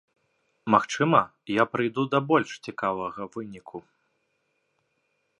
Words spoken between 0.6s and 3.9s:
Магчыма, я прыйду да больш цікавага выніку.